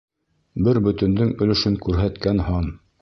[0.67, 2.73] Бер бөтөндөң өлөшөн күрһәткән һан.